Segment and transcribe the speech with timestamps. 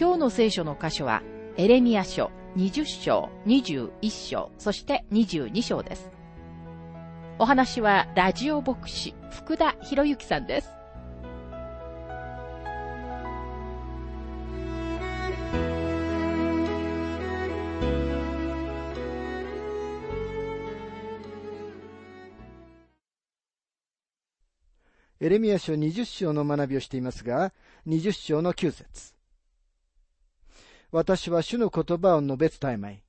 [0.00, 1.24] 今日の聖書の箇所は、
[1.56, 6.08] エレミア書20章、21章、そして22章です。
[7.40, 10.70] お話はラジオ牧師福田博之さんです。
[25.18, 27.52] エレミア書20章の学びをしていますが、
[27.88, 29.17] 20章の9節
[30.90, 33.02] 私は主の言葉を述べ伝えまい。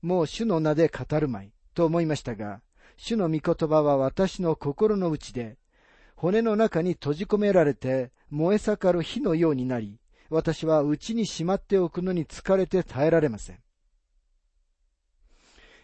[0.00, 1.52] もう主の名で語るまい。
[1.74, 2.60] と思いましたが、
[2.96, 5.56] 主の御言葉は私の心の内で、
[6.16, 9.98] 骨の中に閉じ込められて燃え盛る火のようになり、
[10.30, 13.58] 私は内にしまっておくのに疲れて耐えられません。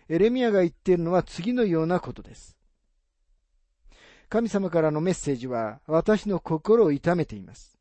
[0.08, 2.56] エレミアが言っているのは次のようなことです。
[4.28, 7.77] 神様からのメッセージは私の心を痛めています。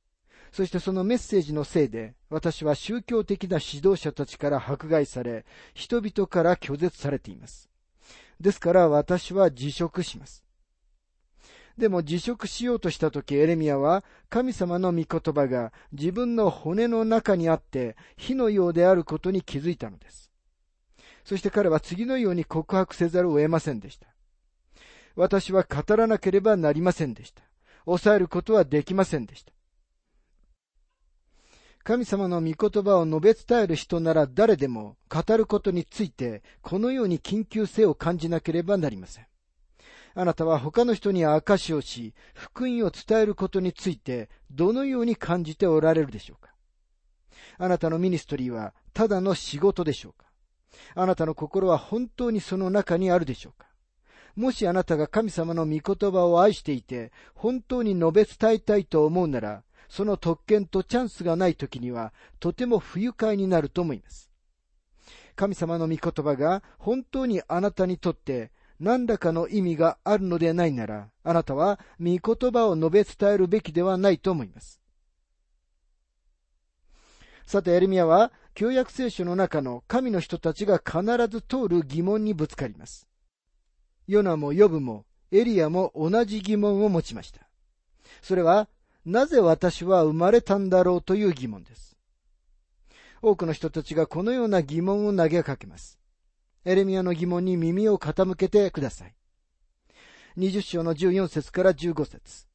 [0.57, 7.69] そしてそのメッセージのせいで、私は宗教的な指導者たちから迫害され、人々から拒絶されています。
[8.39, 10.43] ですから私は辞職します。
[11.77, 20.31] でも辞職しようとした時エレミアは神様の御言葉が自分の骨の中にあって火のようであることに気づいたのです。
[21.23, 24.07] そして彼は次のように告白せざるを得ませんでした。
[25.15, 27.43] 私は語らなければなりませんでした。
[27.85, 29.53] 抑えることはできませんでした。
[31.87, 39.27] 神様の御言葉を述べ伝える人なら誰でも語ることについてこのように緊急性を感じなければなりません。
[40.13, 46.51] あなたは他の人に証しをし、福音を伝えることについてどのように感じておられるでしょうか。
[47.57, 50.25] あなたのミニストリーはただの仕事でしょうか。
[50.93, 53.65] あなたの心は本当にその中にあるでしょうか。
[54.35, 64.29] もしあなたが神様の御言葉を愛していて、本当に述べ伝えたいと思うなら、その特権とチャンスがない時には、とても不愉快になると思います。
[65.35, 74.81] 神様の御言葉が本当にあなたにとって何らかの意味があるのでないなら、あなたは御言葉を述べ伝えるべきではないと思います。
[77.45, 83.07] さて、エレミアは、旧約聖書の中の神の人たちが必ず通る疑問にぶつかります。
[84.07, 87.47] ヨナもヨブもエリアも同じ疑問を持ちました。
[88.21, 88.67] それは、
[89.07, 91.95] なぜ私は生まれたんだろうという疑問です。
[93.21, 95.97] 多くの人たちがこのような疑問を投げかけます。
[96.65, 99.15] エレミアの疑問に耳を傾けてください。
[100.37, 102.47] 20章の14節から15節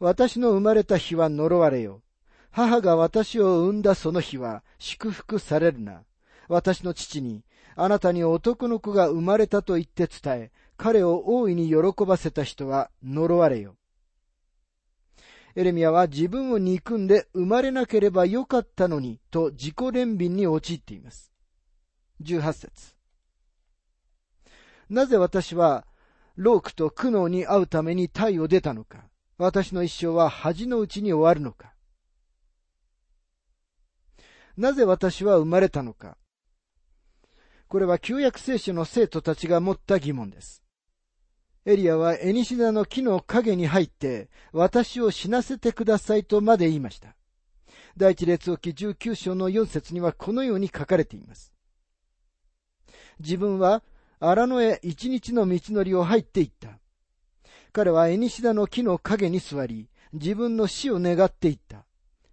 [0.00, 2.02] 私の生まれた日は呪われよ。
[2.50, 6.02] 母が私を産んだその日は祝福されるな。
[6.48, 7.44] 私の父に
[7.76, 13.76] あなたに男の子が生まれたと言って伝え、彼を大いに喜ばせた人は呪われよ。
[15.54, 21.32] エレミアは自分を憎んで生まれなければよかったのにと自己憐憫に陥っています。
[22.22, 22.94] 18節
[24.88, 25.86] なぜ私は
[26.36, 29.04] ロークと苦悩に会うために体を出たのか
[29.38, 31.74] 私の一生は恥のうちに終わるのか
[34.56, 36.16] なぜ私は生まれたのか
[37.68, 40.61] これは旧約聖書の生徒たちが持った疑問です。
[41.64, 47.14] エリアはエニシダの木の影に入って、私を死なせてくださいとまで言いました。
[47.96, 51.52] 第一列王記19章の4節にはこのように書かれています。
[53.20, 53.84] 自分は
[54.18, 56.80] 荒野へ一日の道のりを入っていった。
[57.72, 61.86] 彼はエニシダの木の影に座り、自分の死を願っていった。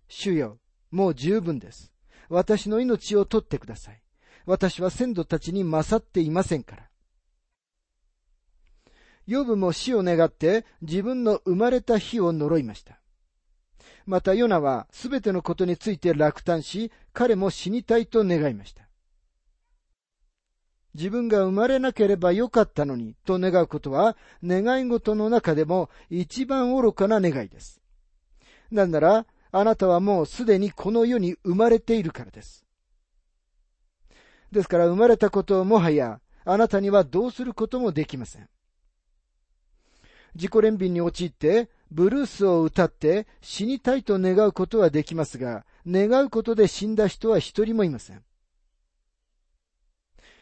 [0.07, 0.57] 主よ、
[0.89, 1.94] もう十分です。
[2.30, 4.01] 私の命を取ってください。
[4.45, 6.88] 私は先祖たちに勝っていませんから。
[9.29, 12.99] ヨブも死を願って自分の生まれた日を呪いました。
[14.07, 18.89] またヨナはすべてのことについて落胆し、彼も死にたいと願いました。
[20.95, 27.81] 自分が生まれなければよかったのにと願うことは願い事の中でも一番愚かな願いです。
[28.71, 32.65] なんならあなたはもうすでにこの世に生まれているからです。
[34.51, 38.49] ですから生まれたことをもはやあなたにはどうすることもできません。
[40.35, 48.23] 自己憐憫に陥ってブルースを歌って死にたいと願うことはできますが、願うことで死んだ人は一人もいません。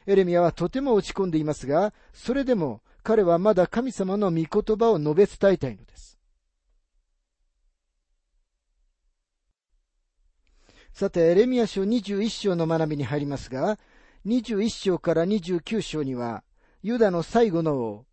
[0.05, 6.17] エレミアはとても落ち込んでいますが、それでも彼はまだ神様の御言葉を述べ伝えたいのです。
[10.97, 13.77] さて、エレミア書21章の学びに入りますが、
[14.25, 16.43] 21章から29章には、
[16.81, 18.06] ユダの最後の王、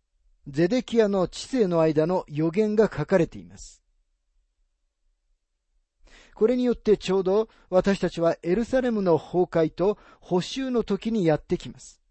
[0.47, 3.81] ゼデキアの知性の間の予言が書かれています。
[6.35, 12.01] これによってちょうど私たちはエルサレムの崩壊と補修の時にやってきます。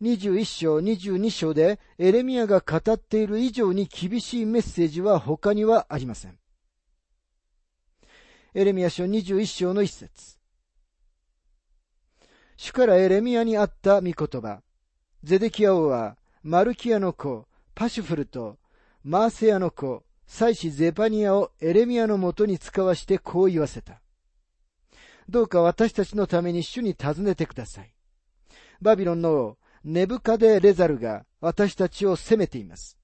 [0.00, 6.38] 21章、22章でエレミアが語っている以上に厳しいメッセージは他にはありません。
[8.54, 10.38] エレミア書21章の一節。
[12.56, 14.62] 主からエレミアにあった御言葉。
[15.24, 18.58] ゼデキア王はマルキアの子、パシュフルと、
[19.02, 24.00] マーセアの子、祭司ゼパニアをエレミアのもとに使わしてこう言わせた。
[25.28, 27.92] どうか私たちのために主に尋ねてください。
[28.80, 32.98] バビロンの王、ネブカデ・レザルが私たちを責めています。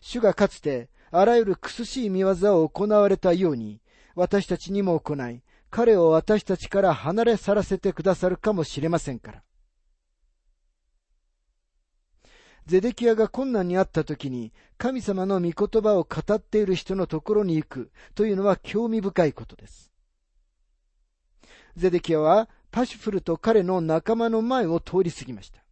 [0.00, 3.80] 主がかつてあらゆる苦しい見業を行われたように、
[4.14, 9.42] 私たちにも行い、彼を私たちから離れ去らせてくださるかもしれませんから。
[12.68, 19.90] ゼデキアが困難にあった時に神様の御言葉を語っている人のところに行くというのは興味深いことです。
[21.76, 25.64] ゼデキアはパシュフルと彼の仲間の前を通り過ぎました。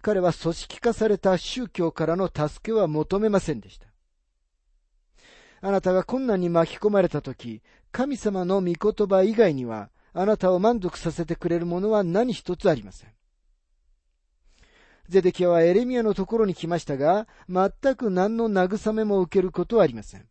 [0.00, 3.86] 彼は組織化された宗教からの助けは求めませんでした。
[5.60, 7.60] あなたが困難に巻き込まれた時、
[7.92, 13.10] 神様の御言葉以外には、あなたを満足させてくれるものは何一つありません。
[15.10, 20.28] ゼデキアはエレミアのところに来ましたが、全く何の慰めも受けることはありません。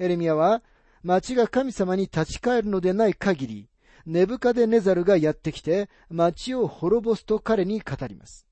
[0.00, 0.64] エレミアは、
[1.04, 3.68] 町が神様に立ち返るのでない限り、
[4.06, 8.44] ネブカデネザルがやってきて、町を滅ぼすと彼に語ります。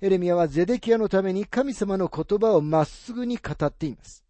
[0.00, 4.24] エレミアはゼデキアのために神様の言葉をまっすぐに語っています。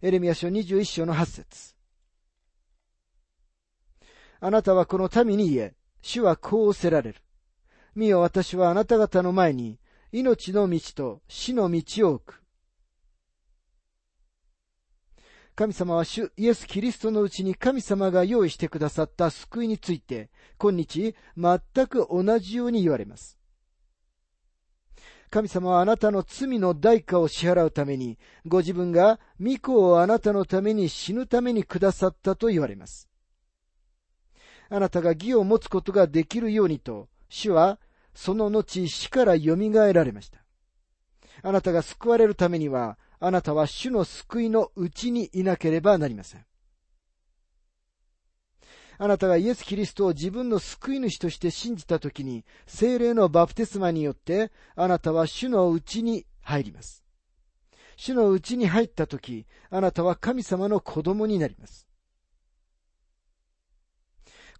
[0.00, 1.74] エレミア書21章の8節
[4.38, 7.20] あなたはこの民に言え、主はこうおせられる。
[7.94, 9.78] 見よ私はあなた方の前に
[10.10, 12.42] 命の道と死の道を置く。
[15.54, 23.38] 神様は主イエス・キリストのうちに神様が用意してくださった救いについて、今日全く同じように言われます。
[25.28, 33.11] 神様はあなたの罪の代価を支払うために、ご自分が御子をあなたのために死ぬためにくださったと言われます。
[34.74, 37.78] あなたが義を持つことができるようにと、主は
[38.14, 39.54] その後死から蘇
[39.92, 40.38] られました。
[41.42, 46.46] あなたが救われるためには、あなたは主の救いのうちにいなければなりません。
[48.96, 57.04] あなたがイエス・キリストを自分の救い主として信じたときに、精霊のバプテスマによって、あなたは主のうちに入ります。
[57.96, 61.91] 主のうちに入ったとき、あなたは神様の子供になります。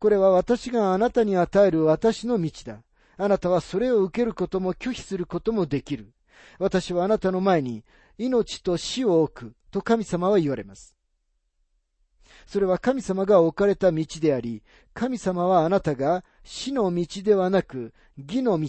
[0.02, 2.82] これは私があなたに与える私の道だ。
[3.18, 6.12] あなたはそれを受けることも拒否することもできる。
[6.58, 7.84] 私はあなたの前に
[8.18, 10.96] 命と死を置くと神様は言われます。
[12.48, 18.68] それは神様が置かれた道であり、神様はあなたが死の道ではなく義の道、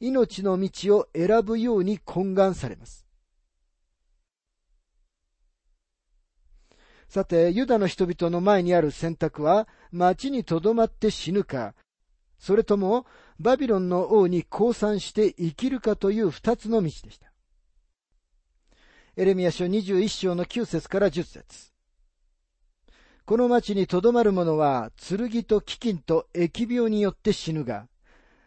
[0.00, 3.03] 命の道を選ぶように懇願されます。
[7.14, 11.76] さて、ユダの人々の前にある選択は、町に留まって死ぬか、
[12.40, 13.06] それとも、
[13.38, 17.30] バビロンの王に降参して生きるかという二つの道でした。
[19.16, 21.70] エレミア書21章の9節から10節
[23.24, 27.86] この町に留まる者は、剣と飢饉と疫病によって死ぬが、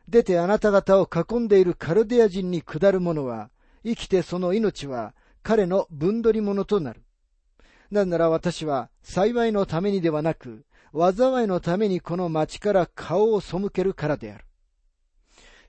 [0.09, 3.49] 出てあなた方を囲んでいるカルデア人に下る者は、
[3.85, 7.06] 生きてその命は彼の分取り物となる。
[7.91, 14.45] なんなら私は幸いのためにではなく、災いのためにこの町から顔を背けるからである。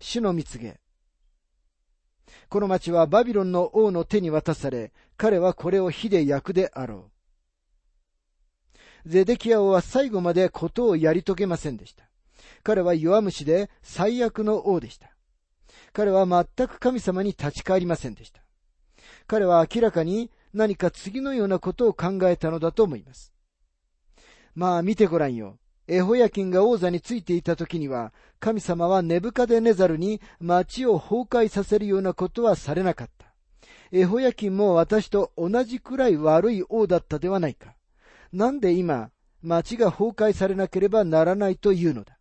[0.00, 0.80] 主の蜜げ。
[2.48, 7.10] この町はバビロンの王の手に渡され、彼はこれを火で焼くであろ
[9.04, 9.08] う。
[9.08, 12.08] ゼデキア王は最後までことをやり遂げませんでした。
[12.62, 15.10] 彼は弱虫で最悪の王でした。
[15.92, 18.42] 彼は全く神様に立ち返りませんでした。
[19.26, 23.32] 彼は明らかに何か次のようなことを考えたのだと思います。
[24.54, 25.58] まあ見てごらんよ。
[25.86, 33.26] エホヤキンが王座についていた時には、神様はネブカデネザルに町を崩壊させるようなことはされなかった。
[33.90, 37.74] エホヤキンも私と同じくらい悪い王だったではないか。
[38.32, 42.18] なんで今、町が崩壊されなければならないというのだ。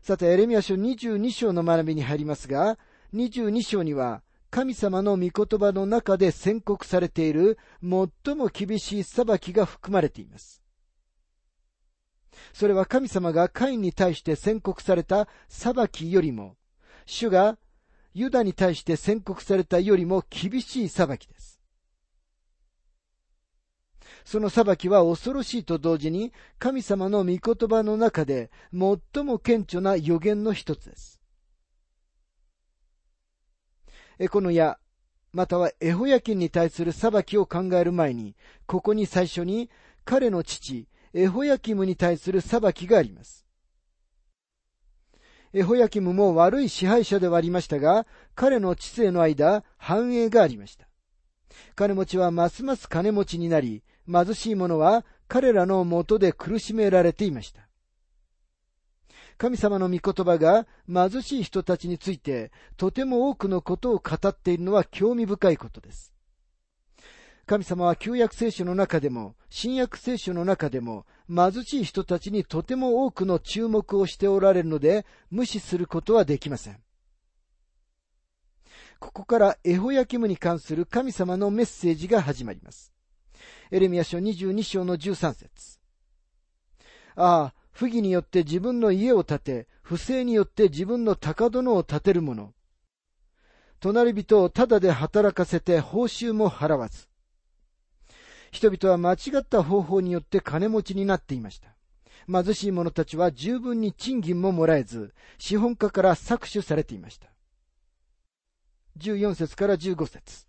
[0.00, 2.78] さて、エレミア書22章の学びに入りますが、
[3.14, 4.22] 22章には、
[4.52, 10.62] 神様の御言葉の中で宣告されている最も厳しい裁きが含まれています。
[12.52, 16.56] それは神様がカインに対して宣告された裁きよりも、
[17.06, 17.56] 主が
[18.12, 21.58] ユダに対して宣告されたよりも厳しい裁きです。
[24.26, 27.40] その裁きは恐ろしいと同時に神様の御言
[27.70, 31.21] 葉の中で最も顕著な予言の一つです。
[34.30, 34.78] この矢、
[35.32, 39.70] またはエホヤキンに対する裁きを考える前に、ここに最初に
[40.04, 43.46] 彼の父、エホヤキムに対する裁きがあります。
[45.54, 50.88] エホヤキムも悪い支配者ではありましたが、彼の知性の間、繁栄がありました。
[51.74, 57.68] 金持ちはますます金持ちになり、貧しい者は彼らのもとで苦しめられていました。
[59.42, 66.14] 神様の御言葉が貧しい人たちについてとても多くのことを語っているのは興味深いことです。
[67.44, 76.78] 神様は旧約聖書の中でも、新約聖書の中でも、貧しい人たちにとても多くの注目をしておられるので、無視することはできません。
[79.00, 82.92] ここからエホヤキムに関する神様のメッセージが始まります。
[83.72, 85.80] エレミア書22章の13節
[87.16, 92.52] ああ、不義によって自分の家を建て、不正によって自分の高殿を建てる者。
[93.80, 97.08] 隣人をただで働かせて報酬も払わず。
[98.52, 101.74] 人々は間違った方法によって金持ちになっていました。
[102.30, 107.28] 貧しい者たちは十分に賃金ももらえず、資本家から搾取されていました。
[108.98, 110.46] 14節から15節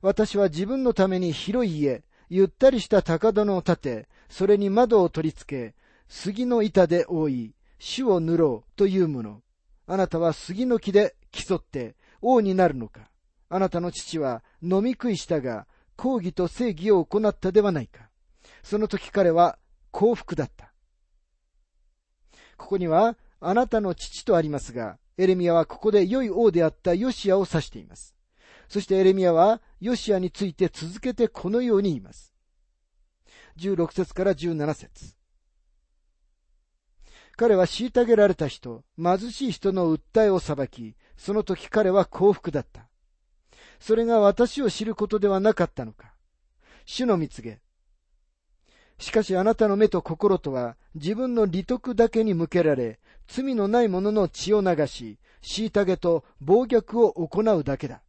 [0.00, 5.74] 私は自分のために広い家、ゆったりした高殿を建て、それに窓を取り付け、
[6.12, 9.42] 杉の板で覆い、主を塗ろうというもの。
[9.86, 13.10] あなたは杉の木で競って王になるのか。
[13.48, 18.10] あなたの父は飲み食いしたが、抗議と正義を行ったではないか。
[18.64, 19.56] その時彼は
[19.92, 20.72] 幸福だった。
[22.56, 28.16] ここには、あなたの父とありますが、エレミアはここで良い王であったヨシアを指しています。
[28.68, 32.34] そしてエレミアはヨシアについて続けてこのように言います。
[33.58, 35.19] 16節から17節
[37.40, 42.86] 彼は虐げられた人、貧しい人の訴えを裁き、その時彼は幸福だった。
[43.78, 46.12] それが私を知ることではなかったのか。
[46.84, 47.62] 主の蜜げ。
[48.98, 58.02] しかしあなたの目と心とは自分の利得だけに向けられ、罪のない者の血を流し、虐げと暴虐を行うだけだ。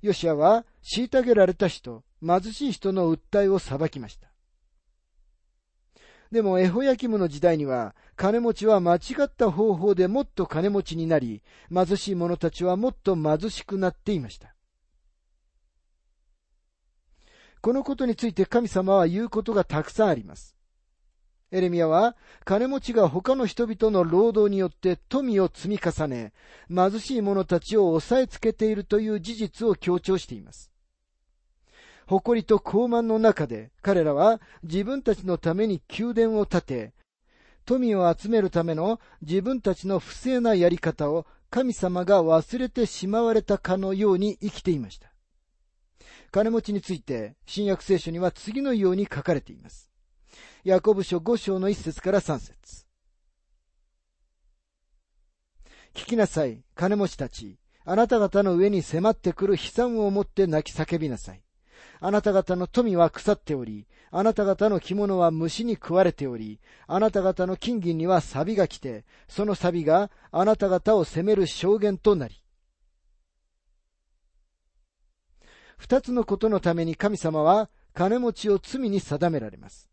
[0.00, 0.64] ヨシアは
[0.96, 4.29] 虐げられた人、貧しい人の訴えを裁きました。
[6.30, 11.42] でもエホヤキムの時代には、金持ちは間違った方法でもっと金持ちになり、
[11.74, 14.54] 貧しい者たちはもっと貧しくなっていました。
[17.60, 20.56] このことについて神様は言うことがたくさんあります。
[21.50, 26.32] エレミアは、金持ちが他の人々の労働によって富を積み重ね、
[26.72, 30.69] 貧しい者たちを押さえつけているという事実を強調しています。
[32.10, 36.92] 誇りと高慢の中で彼らは自分たちのために宮殿を建て、
[37.64, 45.12] 富を集めるための自分たちの不正なやり方を神様が忘れてしまわれたかのように生きていました。
[46.32, 49.88] 金持ちについて新約聖書には次のように書かれています。
[50.64, 52.86] ヤコブ書5章の1節から3節
[55.94, 57.60] 聞きなさい、金持ちたち。
[57.84, 61.42] あなた方の上に迫ってくる悲惨をもって泣き叫びなさい。
[62.00, 72.42] あなた方の富は腐っており、あなた方の着物は虫に食われており、あなた方の金銀には錆が来て、その錆があなた方を責める証言となり。
[75.76, 79.90] 二つのことのために神様は金持ちを罪に定められます。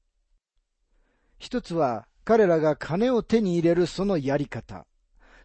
[1.38, 4.86] 一つは彼らが金を手に入れるそのやり方。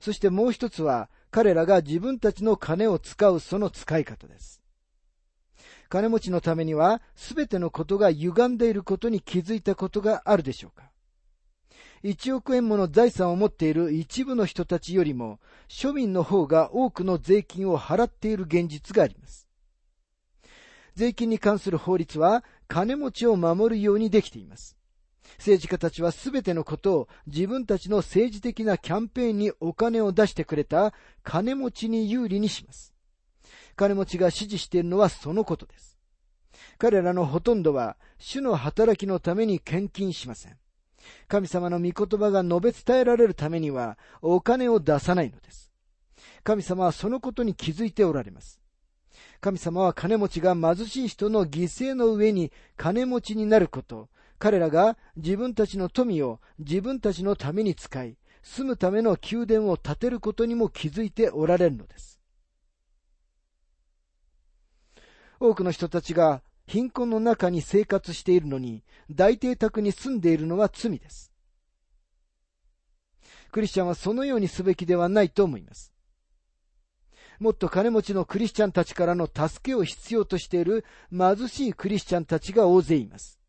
[0.00, 4.62] そしてもう一つは彼らが自分たちの金を使うその使い方です。
[5.92, 10.90] 金持ちのためには、すべてのことが歪んでいることに気づいたことがあるでしょうか
[12.02, 19.46] 1億円もの財産を持っている一部の人たちよりも、庶民の方が多くの税金を払っている現実があります。
[20.94, 24.78] 税金に関する法律は金持ちを守るようにできています。
[25.37, 32.91] 政治家たちはすべてのことを自分たちの政治的なキャンペーンにお金を出してくれた金持ちに有利にします。
[33.76, 35.98] 金持ちが支持しているのはそのことです。
[36.78, 40.56] 彼らのほとんどは主の働きのために献金しません。
[41.28, 45.70] 神様の御言葉が述べ伝えられるためにはお金を出さないのです。
[46.44, 48.60] 神様はそのことに気づいておられます。
[49.40, 62.21] 神様は金持ちが貧しい人の犠牲の上に金持ちになること、彼らが自分たちの富を自分たちのために使い、住むための宮殿を建てることにも気づいておられるのです。
[65.44, 71.32] 多くの人たちが貧困の中に生活しているのに、大邸宅に住んでいるのは罪です。
[73.50, 75.92] クリスチャンはそのようにすべきではないと思います。
[77.40, 83.40] もっと金持ちのクリスチャンたちからの助けを必要としている貧しいクリスチャンたちが大勢います。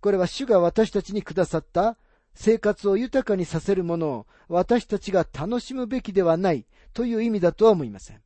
[0.00, 1.98] これは主が私たちにくださった
[2.34, 8.22] 生活を豊かにさせるものを私たちが楽しむべきではないという意味だとは思いません。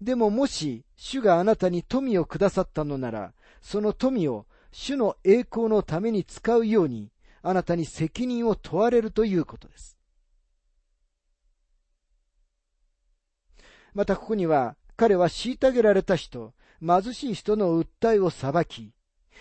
[0.00, 7.10] でももし主があなたに富をくださったのなら、その富を主の栄光のために使うように、
[7.42, 9.96] あなたに責任を問われるということです。
[13.92, 18.92] またここには、彼は虐げられた人、貧しい人の訴えを裁き、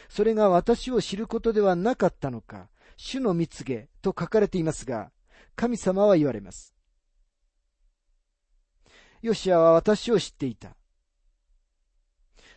[0.08, 5.12] それが私を知ることではなかったのか、主の蜜げと書かれていますが、
[5.56, 6.74] 神様は言われます。
[9.22, 10.76] ヨシアは私を知っていた。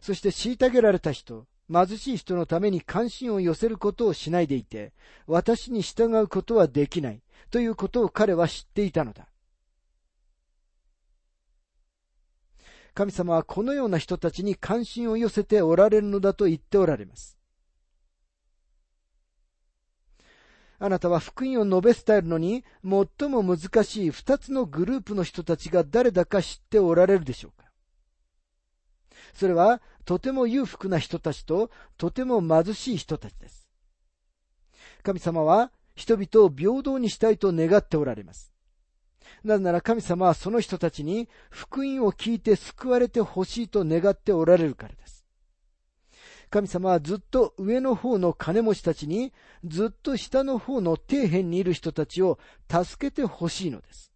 [0.00, 4.92] そして虐げられた人、貧しい人のために関心を寄せることをしないでいて、
[5.26, 9.28] 私に従うことはできないということを彼は知っていたのだ。
[12.94, 17.38] 神様はこのような人たちに関心を寄せておられるのだと言っておられます。
[20.84, 27.70] あなたは福音を述べ伝えるのに最も難しい二つのグループの人たちが誰だか知っておられるでしょうか？
[29.32, 33.68] それはとても裕福な人たちととても貧しい人たちです。
[35.04, 38.52] 神様は人々を平等にしたいと願っておられます。
[39.44, 45.21] なぜなら神様はその人たちに福音を聞いて救われてほしいと願っておられるからです。
[46.52, 49.32] 神様はずっと上の方の金持ちたちに、
[49.64, 52.38] ずっと下の方の底辺にいる人たちを
[52.70, 54.12] 助けてほしいのです。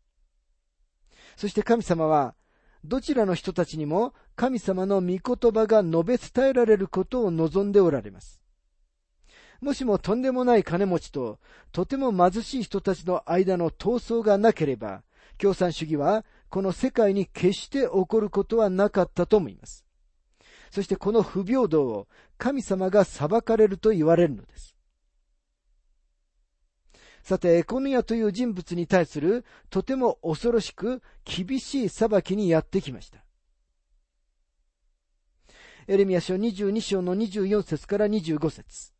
[1.36, 2.34] そして神様は、
[2.84, 5.20] どちらの人たちにも神様の御言
[5.50, 8.38] 葉が述べ伝えられることを望んでおられます。
[9.62, 11.38] もしもとんでもない金持ちと
[11.72, 15.02] とても貧しい人たちの間の闘争がなければ、
[15.38, 19.85] 共産主義はこの世界に決して起こることはなかったと思います。
[20.76, 24.76] そしてこの不平等を神様が裁かれると言われるのです。
[27.22, 33.24] さて、エコヌヤという人物に対するとても恐ろしく厳しい裁きにやってきました。
[35.88, 38.92] エレミア書22章の24節から25節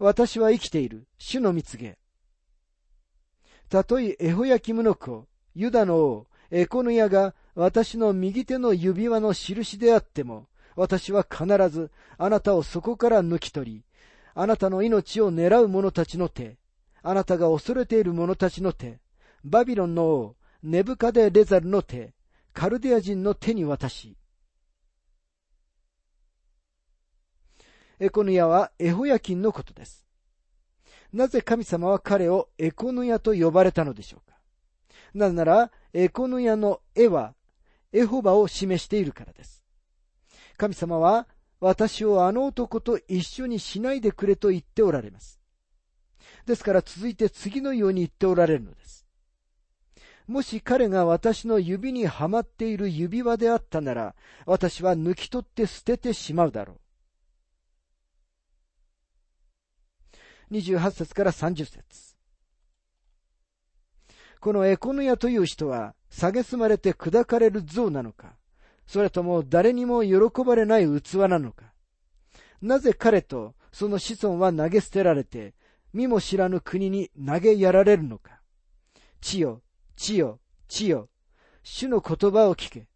[0.00, 1.96] 私は生きている、主の蜜げ。
[3.68, 13.84] たとえエホヤキムの子、ユダの王、エコヌヤが私の右手の指輪の印であっても、私は必ずあなたをそこから抜き取り、
[14.34, 16.56] あなたの命を狙う者たちの手、
[17.02, 19.00] あなたが恐れている者たちの手、
[19.44, 22.14] バビロンの王、ネブカデレザルの手、
[22.54, 24.16] カルデア人の手に渡し、
[28.00, 30.06] エコヌヤはエホヤキンのことです。
[31.12, 34.38] なぜ神様は彼をエコヌヤと呼ばれたのでしょうか
[35.12, 37.34] なぜなら、エコヌヤの絵は
[37.92, 39.62] エホバを示しているからです。
[40.56, 41.28] 神様は、
[41.60, 45.40] 私をあの男と一緒にしないでくれと言っておられます。
[46.46, 49.06] ですから続いて次のように言っておられるのです。
[50.26, 54.14] もし彼が私の指にはまっている指輪であったなら、
[54.46, 56.74] 私は抜き取って捨ててしまうだろ
[60.50, 60.54] う。
[60.54, 62.16] 28節から30節
[64.40, 68.36] このエコヌヤという人は、蔑まれて砕かれる像なのか、
[68.86, 71.72] それとも誰にも喜ばれない器なのか。
[72.60, 75.54] なぜ彼とその子孫は投げ捨てられて、
[75.92, 78.40] 身も知らぬ国に投げやられるのか。
[79.20, 79.62] 地よ、
[79.96, 81.08] 地よ、地よ、
[81.62, 82.88] 主の言葉を聞け。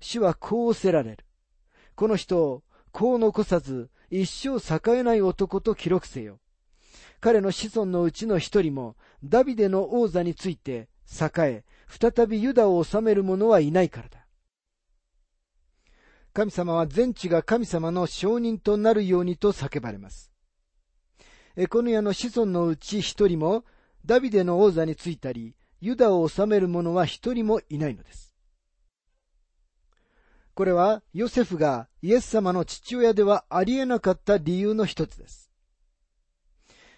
[0.00, 1.24] 主はこうせられる。
[1.94, 6.38] この人をこう残さず一生栄えない男と記録せよ。
[7.20, 10.88] 彼の子孫のうちの一人もダビデの王座について
[11.20, 14.26] 栄え、再びユダを治める者はいないからだ。
[16.32, 20.30] 神様は全地が神様の証人となるようにと叫ばれます。
[21.56, 23.64] エコヌヤの子孫のうち一人も
[24.06, 28.34] ダビデの王座についたり、ユダを治める者は一人もいないのです。
[30.54, 35.50] これはヨセフがイエス様の父親ではありえなかった理由の一つです。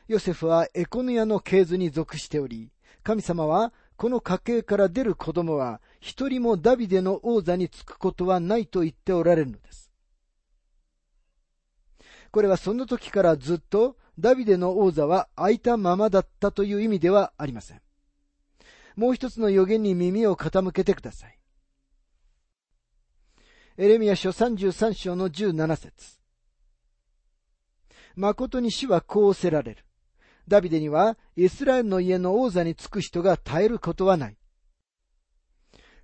[0.09, 2.71] ヨセフはエコヌヤの系図に属しており、
[3.03, 9.93] 神様はこの家系から出る子供は一人もダビデの王座につくことはないと言っておられるのです。
[12.33, 17.81] これはその時からずっとダビデの王座は空いたままだったという意味ではありません。
[18.97, 21.39] もう一つの予言に耳を傾けてください。
[23.77, 26.19] エレミア書33章の17節
[28.17, 29.85] 誠に死はこうせられる。
[30.49, 34.37] ダビデにはイスラエルの家の王座につく人が絶えることはない。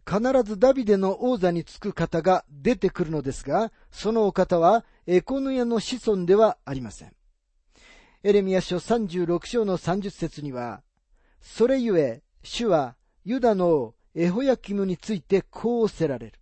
[0.09, 7.13] 必ずダビデの王座につく方が出てくるのですが、そのお方はエコヌヤの子孫ではありません。
[8.23, 10.83] エレミア書36章の30節には、
[11.41, 16.41] それゆえ、主はユダの王エホヤキムについてこうおせられる。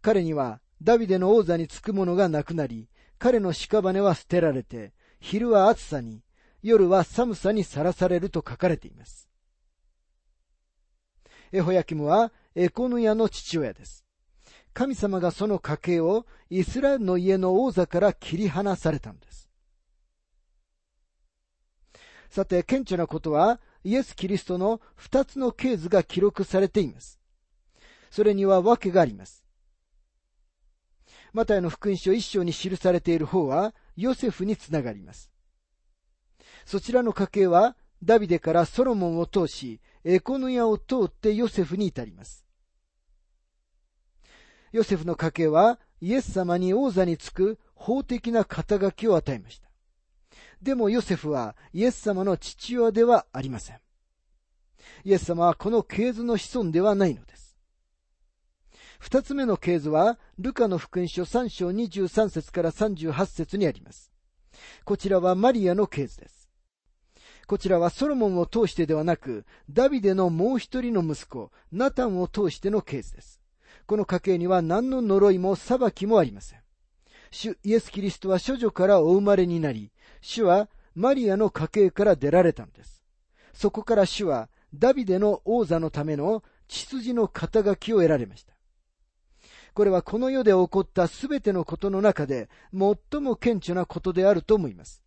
[0.00, 6.22] 彼にはダビデの王座につく者がなくなり、彼の屍は捨てられて、昼は暑さに、
[6.62, 9.28] 夜は寒さにさらされると書かれています。
[11.52, 14.04] エホヤキムはエコヌヤの父親です。
[14.74, 19.48] 神様がその家系をイスラエルの家の王座から切り離されたのです。
[22.30, 27.18] さて、顕著なことは、イエス・キリストの二つの系図が記録されています。
[28.10, 29.44] それには訳があります。
[31.32, 35.30] マタイの福音書一章に記されている方は、ヨセフにつながります。
[36.68, 42.44] そちらの家系は、ダビデからソロモンを通し、エコヌヤを通ってヨセフに至ります。
[44.72, 49.70] ヨセフの家系は、イエス様に王座につく法的な肩書きを与えました。
[50.60, 53.80] でもヨセフはイエス様の父親ではありません。
[55.04, 57.56] イエス様はこの系図の子孫ではないのです。
[58.98, 64.12] 二つ目の系図は、ルカの福音書3章23節から38節にあります。
[64.84, 66.37] こちらはマリアの系図です。
[67.48, 73.40] こちらはソロモンを通してではなく、ダビデのもう一人の息子、ナタンを通してのケースです。
[73.86, 76.60] この家系には何の呪いも裁きもありません。
[77.30, 83.02] 主イエス・キリストは処女からお生まれになり、主はマリアの家系から出られたのです。
[83.54, 88.52] そこから主はダビデの王座のための血筋の肩書きを得られました。
[89.72, 95.02] これはこの世で起こったすべてのことの中で最も顕著なことであると思います。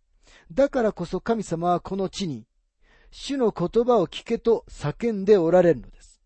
[0.52, 2.46] だからこそ神様はこの地に、
[3.10, 6.20] 主の言葉を聞けと叫んでおられるのです。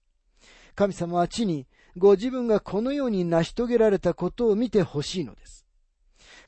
[0.74, 1.66] 神様は地に
[1.96, 5.66] ご自分がこのように成し遂げられたことを見てほしいのです。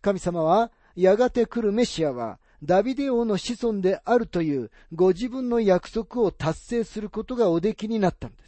[0.00, 8.42] 神様はやがて来るメシアはダビデ王の子孫であるというご自分の約束を達成することがおできになったので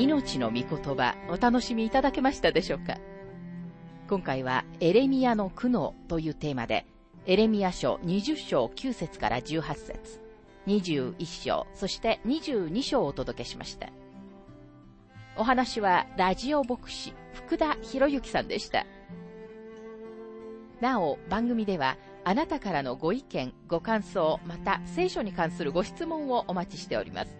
[0.00, 2.96] 命の御言葉お楽しみいただけましたでしょうか？
[4.08, 6.86] 今回はエレミアの苦悩というテーマで
[7.26, 10.22] エレミア書20章9節から18節
[10.66, 13.90] 21章、そして22章をお届けしました。
[15.36, 18.86] お話はラジオ牧師福田博之さんでした。
[20.80, 27.39] なお、番組ではあなたからのご意見、ご感想、また聖書に関するご質問をお待ちしております。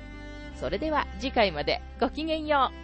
[0.55, 2.80] それでは次回までごきげんよう。